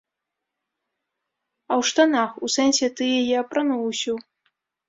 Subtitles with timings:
[1.71, 4.15] А ў штанах, у сэнсе, ты яе апрануў ўсю.